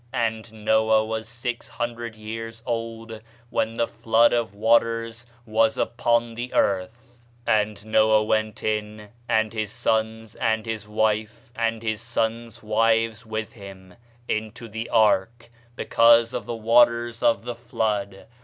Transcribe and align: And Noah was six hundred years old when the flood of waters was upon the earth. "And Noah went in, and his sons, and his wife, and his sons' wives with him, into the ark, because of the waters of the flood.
And 0.13 0.51
Noah 0.65 1.05
was 1.05 1.29
six 1.29 1.69
hundred 1.69 2.15
years 2.15 2.63
old 2.65 3.21
when 3.51 3.77
the 3.77 3.87
flood 3.87 4.33
of 4.33 4.55
waters 4.55 5.27
was 5.45 5.77
upon 5.77 6.33
the 6.33 6.51
earth. 6.55 7.19
"And 7.45 7.85
Noah 7.85 8.23
went 8.23 8.63
in, 8.63 9.09
and 9.29 9.53
his 9.53 9.71
sons, 9.71 10.33
and 10.33 10.65
his 10.65 10.87
wife, 10.87 11.51
and 11.55 11.83
his 11.83 12.01
sons' 12.01 12.63
wives 12.63 13.27
with 13.27 13.53
him, 13.53 13.93
into 14.27 14.67
the 14.67 14.89
ark, 14.89 15.51
because 15.75 16.33
of 16.33 16.47
the 16.47 16.55
waters 16.55 17.21
of 17.21 17.43
the 17.45 17.53
flood. 17.53 18.25